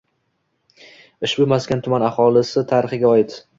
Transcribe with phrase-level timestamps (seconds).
[1.29, 3.41] Ushbu maskan tuman aholisi tarixiga oid.